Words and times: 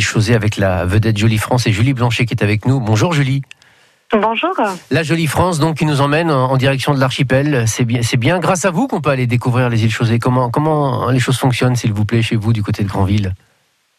Chausées 0.00 0.34
avec 0.34 0.56
la 0.56 0.84
vedette 0.84 1.16
Jolie 1.16 1.38
France 1.38 1.66
et 1.66 1.72
Julie 1.72 1.94
Blanchet 1.94 2.26
qui 2.26 2.34
est 2.34 2.42
avec 2.42 2.66
nous. 2.66 2.80
Bonjour 2.80 3.12
Julie. 3.12 3.42
Bonjour. 4.12 4.54
La 4.90 5.02
Jolie 5.02 5.26
France, 5.26 5.58
donc, 5.58 5.78
qui 5.78 5.86
nous 5.86 6.00
emmène 6.00 6.30
en 6.30 6.56
direction 6.56 6.94
de 6.94 7.00
l'archipel. 7.00 7.64
C'est 7.66 7.84
bien, 7.84 8.02
c'est 8.02 8.16
bien 8.16 8.38
grâce 8.38 8.64
à 8.64 8.70
vous 8.70 8.86
qu'on 8.86 9.00
peut 9.00 9.10
aller 9.10 9.26
découvrir 9.26 9.68
les 9.68 9.82
îles 9.82 9.90
Chausées. 9.90 10.18
Comment, 10.18 10.50
comment 10.50 11.10
les 11.10 11.18
choses 11.18 11.38
fonctionnent, 11.38 11.74
s'il 11.74 11.92
vous 11.92 12.04
plaît, 12.04 12.22
chez 12.22 12.36
vous, 12.36 12.52
du 12.52 12.62
côté 12.62 12.84
de 12.84 12.88
Granville? 12.88 13.34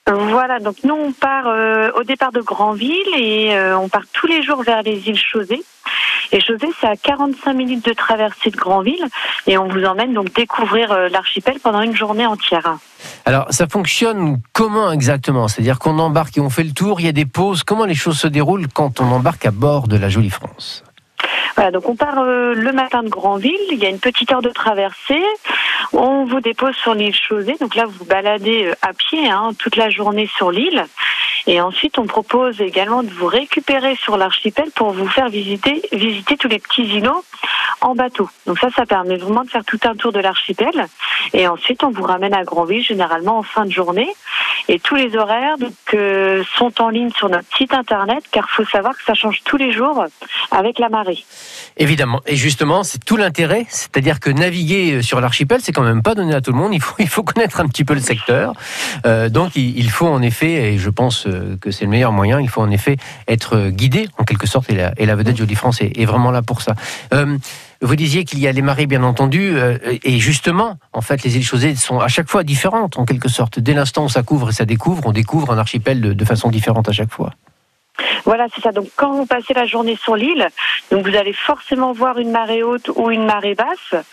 Voilà, 0.08 0.60
donc 0.60 0.78
nous 0.84 0.94
on 0.94 1.12
part 1.12 1.48
euh, 1.48 1.90
au 1.98 2.04
départ 2.04 2.32
de 2.32 2.40
Granville 2.40 3.08
et 3.18 3.56
euh, 3.56 3.76
on 3.78 3.90
part 3.90 4.04
tous 4.14 4.28
les 4.28 4.44
jours 4.44 4.62
vers 4.62 4.84
les 4.84 5.10
îles 5.10 5.18
Chausées. 5.18 5.64
Et 6.32 6.40
Chausée, 6.40 6.70
c'est 6.80 6.88
à 6.88 6.96
45 6.96 7.54
minutes 7.54 7.86
de 7.86 7.94
traversée 7.94 8.50
de 8.50 8.58
Granville 8.58 9.06
et 9.48 9.58
on 9.58 9.68
vous 9.68 9.84
emmène 9.86 10.14
donc 10.14 10.34
découvrir 10.34 10.92
euh, 10.92 11.10
l'archipel 11.10 11.56
pendant 11.62 11.82
une 11.82 11.96
journée 11.96 12.26
entière. 12.26 12.78
Alors, 13.26 13.46
ça 13.50 13.68
fonctionne 13.68 14.42
comment 14.54 14.92
exactement? 14.92 15.48
C'est-à-dire 15.48 15.80
qu'on 15.80 16.00
embarque 16.00 16.38
et 16.38 16.42
on 16.42 16.50
fait 16.50 16.64
le 16.64 16.72
tour, 16.72 17.00
il 17.00 17.06
y 17.06 17.10
a 17.10 17.14
des 17.14 17.26
pauses. 17.26 17.64
Comment 17.64 17.86
les 17.86 17.96
choses 17.96 18.20
se 18.20 18.28
déroulent 18.28 18.68
quand 18.68 19.02
on 19.02 19.12
embarque 19.12 19.46
à 19.46 19.52
bord 19.52 19.88
de 19.88 19.98
la 19.98 20.10
Jolie 20.10 20.30
France? 20.30 20.84
Voilà, 21.56 21.72
donc 21.72 21.88
on 21.88 21.96
part 21.96 22.20
euh, 22.20 22.54
le 22.54 22.72
matin 22.74 23.02
de 23.02 23.08
Granville, 23.08 23.56
il 23.72 23.78
y 23.78 23.86
a 23.86 23.90
une 23.90 24.00
petite 24.00 24.32
heure 24.32 24.42
de 24.42 24.50
traversée. 24.50 25.24
On 25.94 26.26
vous 26.26 26.42
dépose 26.42 26.76
sur 26.76 26.94
l'île 26.94 27.16
Chausée, 27.16 27.56
donc 27.62 27.76
là 27.76 27.86
vous 27.86 27.94
vous 28.00 28.06
baladez 28.06 28.66
euh, 28.66 28.76
à 28.82 28.92
pied 28.92 29.30
hein, 29.30 29.52
toute 29.58 29.78
la 29.78 29.90
journée 29.90 30.30
sur 30.36 30.52
l'île. 30.52 30.86
Et 31.48 31.62
ensuite 31.62 32.00
on 32.00 32.08
propose 32.08 32.60
également 32.62 33.04
de 33.04 33.10
vous 33.10 33.28
récupérer 33.28 33.96
sur 33.96 34.18
l'archipel 34.18 34.72
pour 34.76 34.92
vous 34.92 35.08
faire 35.08 35.30
visiter, 35.30 35.82
visiter 35.92 36.38
tous 36.38 36.48
les 36.48 36.60
petits 36.60 36.84
îlots 36.84 37.24
en 37.82 37.94
bateau. 37.94 38.30
Donc 38.46 38.58
ça, 38.60 38.70
ça 38.76 38.86
permet 38.86 39.18
vraiment 39.18 39.44
de 39.44 39.50
faire 39.50 39.66
tout 39.66 39.80
un 39.84 39.96
tour 39.96 40.12
de 40.12 40.20
l'archipel. 40.20 40.88
Et 41.34 41.48
ensuite 41.48 41.84
on 41.84 41.92
vous 41.92 42.04
ramène 42.04 42.34
à 42.34 42.44
Granville, 42.44 42.84
généralement 42.84 43.38
en 43.38 43.44
fin 43.44 43.66
de 43.66 43.72
journée. 43.72 44.10
Et 44.68 44.80
tous 44.80 44.96
les 44.96 45.16
horaires 45.16 45.56
euh, 45.94 46.44
sont 46.58 46.82
en 46.82 46.90
ligne 46.90 47.12
sur 47.12 47.30
notre 47.30 47.48
site 47.56 47.74
internet, 47.74 48.24
car 48.32 48.50
faut 48.50 48.66
savoir 48.66 48.98
que 48.98 49.04
ça 49.04 49.14
change 49.14 49.42
tous 49.44 49.58
les 49.58 49.72
jours 49.72 50.06
avec 50.52 50.80
la 50.80 50.90
marée. 50.90 51.24
Évidemment. 51.78 52.22
Et 52.26 52.36
justement, 52.36 52.84
c'est 52.84 53.04
tout 53.04 53.18
l'intérêt. 53.18 53.66
C'est-à-dire 53.70 54.20
que 54.20 54.30
naviguer 54.30 55.02
sur 55.02 55.22
l'archipel, 55.22 55.60
c'est 55.62 55.72
quand 55.72 55.84
même 55.84 56.02
pas 56.02 56.16
donné 56.16 56.34
à 56.34 56.42
tout 56.42 56.52
le 56.52 56.58
monde. 56.58 56.74
Il 56.74 56.82
faut, 56.82 56.96
il 57.00 57.10
faut 57.10 57.24
connaître 57.24 57.60
un 57.60 57.68
petit 57.68 57.84
peu 57.84 57.94
le 57.94 58.00
secteur. 58.00 58.54
Euh, 59.06 59.30
donc, 59.30 59.56
il, 59.56 59.78
il 59.78 59.90
faut 59.90 60.08
en 60.08 60.22
effet, 60.22 60.74
et 60.74 60.78
je 60.78 60.90
pense 60.90 61.28
euh, 61.28 61.58
que 61.62 61.72
c'est 61.72 61.86
le 61.86 61.92
meilleur 61.92 62.12
moyen, 62.12 62.40
il 62.40 62.50
faut 62.50 62.62
en 62.62 62.72
effet 62.72 62.98
être 63.28 63.70
guidé 63.70 64.08
en 64.18 64.24
quelque 64.24 64.48
sorte. 64.48 64.70
Et 64.70 64.76
la, 64.76 64.94
et 64.98 65.06
la 65.06 65.16
vedette 65.16 65.38
Jolie 65.38 65.56
France 65.56 65.82
est, 65.82 66.06
vraiment 66.06 66.32
là 66.32 66.42
pour 66.42 66.62
ça. 66.62 66.76
Euh, 67.14 67.38
vous 67.86 67.96
disiez 67.96 68.26
qu'il 68.26 68.40
y 68.40 68.48
a 68.48 68.52
les 68.52 68.62
marées, 68.62 68.88
bien 68.88 69.04
entendu, 69.04 69.58
euh, 69.58 69.78
et 70.04 70.20
justement, 70.20 70.78
en 70.94 71.02
fait, 71.02 71.24
les 71.24 71.38
îles 71.38 71.44
Chausées 71.44 71.76
sont 71.76 72.00
à 72.00 72.08
chaque 72.08 72.30
fois 72.30 72.44
différentes, 72.44 72.98
en 72.98 73.06
quelque 73.06 73.30
sorte. 73.30 73.60
Dès 73.60 73.74
l'instant 73.74 74.06
où 74.06 74.10
ça 74.10 74.24
couvre 74.24 74.50
et 74.50 74.54
ça 74.54 74.66
découvre, 74.66 75.04
on 75.06 75.12
découvre 75.12 75.52
un 75.52 75.58
archipel 75.58 76.02
de, 76.02 76.26
façon 76.26 76.50
différente 76.50 76.90
à 76.90 76.92
chaque 76.92 77.12
fois. 77.12 77.32
Voilà, 78.26 78.48
c'est 78.54 78.62
ça. 78.62 78.72
Donc 78.72 78.88
quand 78.96 79.14
vous 79.14 79.26
passez 79.28 79.54
la 79.54 79.66
journée 79.66 79.96
sur 79.96 80.16
l'île, 80.16 80.48
vous 80.92 81.16
allez 81.16 81.34
forcément 81.34 81.94
voir 81.94 82.18
une 82.18 82.32
marée 82.32 82.64
haute 82.64 82.90
ou 82.96 83.12
une 83.12 83.26
marée 83.26 83.54
basse. 83.54 84.04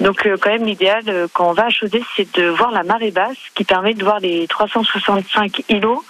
Donc 0.00 0.26
euh, 0.26 0.36
quand 0.38 0.50
même 0.50 0.64
l'idéal 0.64 1.04
euh, 1.08 1.28
quand 1.32 1.48
on 1.48 1.52
va 1.52 1.66
à 1.66 1.70
Chausée, 1.70 2.02
c'est 2.16 2.36
de 2.36 2.48
voir 2.48 2.72
la 2.72 2.82
marée 2.82 3.12
basse 3.12 3.38
qui 3.54 3.64
permet 3.64 3.94
de 3.94 4.02
voir 4.02 4.18
les 4.18 4.46
365 4.48 5.62
îlots 5.68 6.04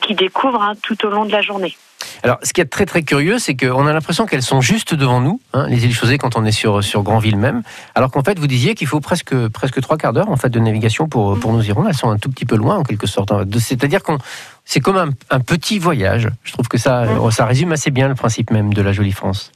qui 0.00 0.14
découvrent 0.14 0.62
hein, 0.62 0.74
tout 0.82 1.06
au 1.06 1.10
long 1.10 1.24
de 1.24 1.32
la 1.32 1.40
journée. 1.40 1.76
Alors, 2.24 2.38
ce 2.42 2.54
qui 2.54 2.62
est 2.62 2.64
très 2.64 2.86
très 2.86 3.02
curieux, 3.02 3.38
c'est 3.38 3.54
qu'on 3.54 3.86
a 3.86 3.92
l'impression 3.92 4.24
qu'elles 4.24 4.42
sont 4.42 4.62
juste 4.62 4.94
devant 4.94 5.20
nous, 5.20 5.40
hein, 5.52 5.66
les 5.68 5.84
îles 5.84 5.92
Chausées, 5.94 6.16
quand 6.16 6.36
on 6.36 6.44
est 6.46 6.52
sur, 6.52 6.82
sur 6.82 7.02
Granville 7.02 7.36
même, 7.36 7.62
alors 7.94 8.10
qu'en 8.10 8.22
fait, 8.24 8.38
vous 8.38 8.46
disiez 8.46 8.74
qu'il 8.74 8.86
faut 8.86 9.00
presque, 9.00 9.34
presque 9.48 9.78
trois 9.82 9.98
quarts 9.98 10.14
d'heure 10.14 10.30
en 10.30 10.36
fait, 10.36 10.48
de 10.48 10.58
navigation 10.58 11.06
pour, 11.06 11.38
pour 11.38 11.52
nous 11.52 11.62
y 11.68 11.70
rendre. 11.70 11.88
Elles 11.90 11.94
sont 11.94 12.08
un 12.08 12.16
tout 12.16 12.30
petit 12.30 12.46
peu 12.46 12.56
loin, 12.56 12.76
en 12.78 12.82
quelque 12.82 13.06
sorte. 13.06 13.30
hein. 13.30 13.44
C'est-à-dire 13.58 14.02
qu'on 14.02 14.16
c'est 14.64 14.80
comme 14.80 14.96
un, 14.96 15.10
un 15.30 15.40
petit 15.40 15.78
voyage. 15.78 16.28
Je 16.44 16.52
trouve 16.54 16.66
que 16.66 16.78
ça, 16.78 17.06
ça 17.30 17.44
résume 17.44 17.72
assez 17.72 17.90
bien 17.90 18.08
le 18.08 18.14
principe 18.14 18.50
même 18.50 18.72
de 18.72 18.80
la 18.80 18.92
jolie 18.92 19.12
France. 19.12 19.52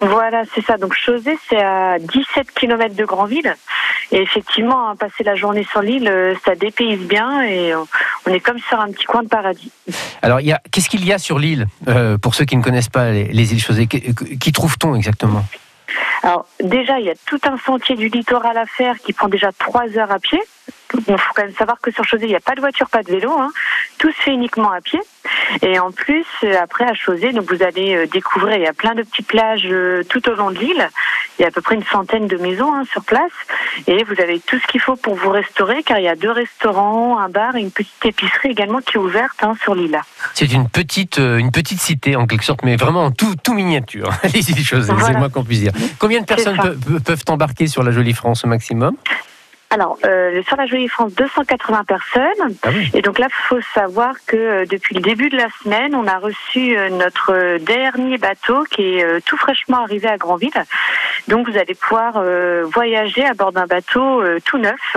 Voilà, 0.00 0.42
c'est 0.54 0.64
ça. 0.64 0.78
Donc 0.78 0.94
Chausée, 0.94 1.38
c'est 1.48 1.62
à 1.62 1.98
17 2.00 2.50
km 2.58 2.96
de 2.96 3.04
Granville. 3.04 3.54
Et 4.12 4.22
effectivement, 4.22 4.88
hein, 4.88 4.96
passer 4.96 5.22
la 5.22 5.36
journée 5.36 5.64
sur 5.70 5.82
l'île, 5.82 6.08
euh, 6.08 6.34
ça 6.44 6.54
dépayse 6.54 7.00
bien 7.00 7.42
et 7.42 7.72
on 7.74 8.32
est 8.32 8.40
comme 8.40 8.58
sur 8.58 8.80
un 8.80 8.90
petit 8.90 9.04
coin 9.04 9.22
de 9.22 9.28
paradis. 9.28 9.70
Alors, 10.22 10.40
il 10.40 10.56
qu'est-ce 10.72 10.88
qu'il 10.88 11.04
y 11.04 11.12
a 11.12 11.18
sur 11.18 11.38
l'île, 11.38 11.66
euh, 11.88 12.18
pour 12.18 12.34
ceux 12.34 12.44
qui 12.44 12.56
ne 12.56 12.62
connaissent 12.62 12.88
pas 12.88 13.10
les, 13.10 13.24
les 13.24 13.52
îles 13.52 13.60
Chausées 13.60 13.86
Qu'y 13.86 14.14
qu'y 14.38 14.52
trouve-t-on 14.52 14.94
exactement? 14.96 15.44
Alors 16.22 16.46
déjà, 16.62 16.98
il 16.98 17.06
y 17.06 17.10
a 17.10 17.14
tout 17.26 17.40
un 17.44 17.56
sentier 17.58 17.96
du 17.96 18.08
littoral 18.08 18.56
à 18.58 18.66
faire 18.66 18.98
qui 18.98 19.12
prend 19.12 19.28
déjà 19.28 19.52
trois 19.52 19.86
heures 19.96 20.10
à 20.10 20.18
pied. 20.18 20.40
Il 20.94 21.18
faut 21.18 21.32
quand 21.34 21.42
même 21.42 21.54
savoir 21.54 21.80
que 21.80 21.90
sur 21.90 22.04
Chausée, 22.04 22.26
il 22.26 22.30
n'y 22.30 22.36
a 22.36 22.40
pas 22.40 22.54
de 22.54 22.60
voiture, 22.60 22.88
pas 22.90 23.02
de 23.02 23.10
vélo. 23.10 23.32
Hein. 23.38 23.50
Tout 23.98 24.10
se 24.10 24.20
fait 24.22 24.32
uniquement 24.32 24.70
à 24.70 24.80
pied. 24.80 25.00
Et 25.62 25.78
en 25.78 25.92
plus, 25.92 26.26
euh, 26.44 26.56
après 26.60 26.84
à 26.84 26.94
Chausée, 26.94 27.32
donc 27.32 27.50
vous 27.50 27.62
allez 27.62 28.06
découvrir, 28.08 28.56
il 28.56 28.62
y 28.62 28.66
a 28.66 28.72
plein 28.72 28.94
de 28.94 29.02
petites 29.02 29.28
plages 29.28 29.68
tout 30.08 30.28
au 30.28 30.34
long 30.34 30.50
de 30.50 30.58
l'île. 30.58 30.88
Il 31.40 31.44
y 31.44 31.46
a 31.46 31.48
à 31.48 31.50
peu 31.52 31.62
près 31.62 31.74
une 31.74 31.84
centaine 31.84 32.26
de 32.26 32.36
maisons 32.36 32.70
hein, 32.74 32.82
sur 32.92 33.02
place. 33.02 33.32
Et 33.86 34.04
vous 34.04 34.20
avez 34.20 34.40
tout 34.40 34.58
ce 34.58 34.66
qu'il 34.66 34.78
faut 34.80 34.94
pour 34.96 35.14
vous 35.14 35.30
restaurer, 35.30 35.82
car 35.82 35.96
il 35.98 36.04
y 36.04 36.08
a 36.08 36.14
deux 36.14 36.30
restaurants, 36.30 37.18
un 37.18 37.30
bar 37.30 37.56
et 37.56 37.60
une 37.60 37.70
petite 37.70 38.04
épicerie 38.04 38.50
également 38.50 38.80
qui 38.80 38.96
est 38.98 39.00
ouverte 39.00 39.42
hein, 39.42 39.54
sur 39.62 39.74
l'île. 39.74 39.98
C'est 40.34 40.52
une 40.52 40.68
petite, 40.68 41.18
euh, 41.18 41.38
une 41.38 41.50
petite 41.50 41.80
cité, 41.80 42.14
en 42.14 42.26
quelque 42.26 42.44
sorte, 42.44 42.62
mais 42.62 42.76
vraiment 42.76 43.06
en 43.06 43.10
tout, 43.10 43.34
tout 43.42 43.54
miniature, 43.54 44.10
les 44.34 44.42
c'est 44.42 44.52
Voilà. 44.82 45.12
le 45.14 45.18
moins 45.18 45.30
qu'on 45.30 45.42
puisse 45.42 45.60
dire. 45.60 45.72
Combien 45.98 46.20
de 46.20 46.26
C'est 46.28 46.34
personnes 46.44 46.78
pe- 46.78 47.00
peuvent 47.00 47.24
embarquer 47.28 47.68
sur 47.68 47.82
la 47.82 47.90
jolie 47.90 48.12
France 48.12 48.44
au 48.44 48.46
maximum? 48.48 48.94
Alors, 49.72 49.98
euh, 50.04 50.42
sur 50.48 50.56
la 50.56 50.66
Jolie 50.66 50.88
France, 50.88 51.14
280 51.14 51.84
personnes. 51.84 52.56
Ah 52.64 52.70
oui. 52.74 52.90
Et 52.92 53.02
donc 53.02 53.20
là, 53.20 53.28
il 53.30 53.46
faut 53.46 53.60
savoir 53.72 54.14
que 54.26 54.36
euh, 54.36 54.64
depuis 54.68 54.96
le 54.96 55.00
début 55.00 55.28
de 55.28 55.36
la 55.36 55.46
semaine, 55.62 55.94
on 55.94 56.08
a 56.08 56.18
reçu 56.18 56.76
euh, 56.76 56.88
notre 56.90 57.58
dernier 57.58 58.18
bateau 58.18 58.64
qui 58.68 58.82
est 58.82 59.24
tout 59.24 59.36
fraîchement 59.36 59.78
arrivé 59.84 60.08
à 60.08 60.16
Granville. 60.16 60.50
Donc 61.28 61.48
vous 61.48 61.56
allez 61.56 61.74
pouvoir 61.74 62.14
euh, 62.16 62.64
voyager 62.72 63.24
à 63.24 63.34
bord 63.34 63.52
d'un 63.52 63.66
bateau 63.66 64.20
euh, 64.20 64.38
tout 64.44 64.58
neuf 64.58 64.96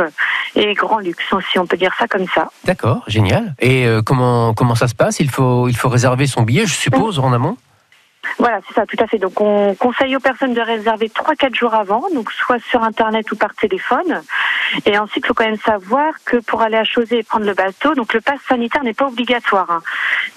et 0.56 0.74
grand 0.74 1.00
luxe, 1.00 1.24
si 1.52 1.60
on 1.60 1.66
peut 1.66 1.78
dire 1.78 1.94
ça 1.98 2.08
comme 2.08 2.28
ça. 2.34 2.50
D'accord, 2.64 3.04
génial. 3.08 3.56
Et 3.60 3.86
euh, 3.86 4.02
comment, 4.02 4.54
comment 4.54 4.76
ça 4.76 4.88
se 4.88 4.96
passe? 4.96 5.20
Il 5.20 5.30
faut, 5.30 5.68
il 5.68 5.76
faut 5.76 5.90
réserver 5.90 6.28
son 6.28 6.44
billet, 6.44 6.66
je 6.66 6.74
suppose, 6.74 7.20
en 7.20 7.34
amont? 7.34 7.58
Voilà, 8.40 8.60
c'est 8.68 8.74
ça, 8.74 8.86
tout 8.86 8.98
à 9.00 9.08
fait. 9.08 9.18
Donc 9.18 9.40
on 9.42 9.76
conseille 9.76 10.16
aux 10.16 10.20
personnes 10.20 10.54
de 10.54 10.62
réserver 10.62 11.08
3-4 11.10 11.56
jours 11.56 11.74
avant, 11.74 12.04
donc 12.14 12.32
soit 12.32 12.58
sur 12.70 12.84
Internet 12.84 13.32
ou 13.32 13.36
par 13.36 13.54
téléphone. 13.56 14.22
Et 14.86 14.98
ensuite, 14.98 15.24
il 15.24 15.28
faut 15.28 15.34
quand 15.34 15.46
même 15.46 15.58
savoir 15.66 16.14
que 16.26 16.38
pour 16.38 16.62
aller 16.62 16.78
à 16.78 16.84
Chausée 16.84 17.20
et 17.20 17.24
prendre 17.24 17.46
le 17.46 17.54
bateau, 17.54 17.94
donc 17.96 18.14
le 18.14 18.22
pass 18.22 18.40
sanitaire 18.50 18.84
n'est 18.84 18.94
pas 18.94 19.08
obligatoire. 19.08 19.70
hein. 19.70 19.82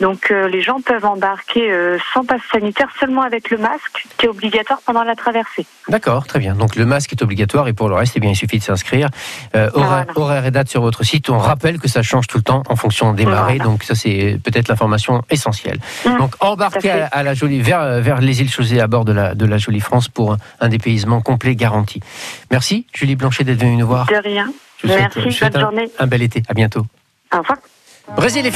Donc 0.00 0.30
euh, 0.30 0.46
les 0.48 0.60
gens 0.62 0.80
peuvent 0.80 1.04
embarquer 1.06 1.70
euh, 1.70 1.98
sans 2.12 2.24
pass 2.24 2.40
sanitaire, 2.52 2.88
seulement 3.00 3.22
avec 3.22 3.50
le 3.50 3.56
masque, 3.58 4.06
qui 4.18 4.26
est 4.26 4.28
obligatoire 4.28 4.80
pendant 4.84 5.02
la 5.04 5.14
traversée. 5.14 5.66
D'accord, 5.88 6.26
très 6.26 6.38
bien. 6.38 6.54
Donc 6.54 6.76
le 6.76 6.84
masque 6.84 7.12
est 7.12 7.22
obligatoire 7.22 7.68
et 7.68 7.72
pour 7.72 7.88
le 7.88 7.94
reste, 7.94 8.12
eh 8.16 8.20
bien, 8.20 8.30
il 8.30 8.36
suffit 8.36 8.58
de 8.58 8.62
s'inscrire. 8.62 9.08
Euh, 9.54 9.70
horaire, 9.74 10.04
Voilà. 10.06 10.20
horaire 10.20 10.46
et 10.46 10.50
date 10.50 10.68
sur 10.68 10.82
votre 10.82 11.02
site. 11.04 11.30
On 11.30 11.38
rappelle 11.38 11.78
que 11.78 11.88
ça 11.88 12.02
change 12.02 12.26
tout 12.26 12.38
le 12.38 12.42
temps 12.44 12.62
en 12.68 12.76
fonction 12.76 13.12
des 13.12 13.24
marées. 13.24 13.54
Voilà. 13.56 13.64
Donc 13.64 13.82
ça, 13.84 13.94
c'est 13.94 14.38
peut-être 14.44 14.68
l'information 14.68 15.22
essentielle. 15.30 15.78
Mmh, 16.04 16.18
donc 16.18 16.34
embarquer 16.40 16.90
à 16.90 16.94
fait. 16.94 17.02
à, 17.02 17.06
à 17.06 17.22
la 17.22 17.34
jolie, 17.34 17.62
vers, 17.62 17.80
vers 18.00 18.20
les 18.20 18.40
îles 18.40 18.50
Chausées 18.50 18.80
à 18.80 18.86
bord 18.86 19.04
de 19.04 19.12
la, 19.12 19.34
de 19.34 19.46
la 19.46 19.58
jolie 19.58 19.80
France 19.80 20.08
pour 20.08 20.32
un, 20.32 20.38
un 20.60 20.68
dépaysement 20.68 21.20
complet 21.20 21.54
garanti. 21.54 22.00
Merci 22.50 22.86
Julie 22.92 23.16
Blanchet 23.16 23.44
d'être 23.44 23.60
venue 23.60 23.76
nous 23.76 23.86
voir. 23.86 24.06
De 24.06 24.14
rien. 24.22 24.46
Je 24.82 24.86
vous 24.88 24.92
souhaite- 24.92 25.16
Merci, 25.16 25.32
souhaite 25.32 25.52
bonne 25.54 25.62
journée. 25.62 25.90
un 25.98 26.06
bel 26.06 26.22
été. 26.22 26.42
À 26.48 26.54
bientôt. 26.54 26.84
Au 27.32 27.38
revoir. 27.38 27.58
Brésil 28.14 28.44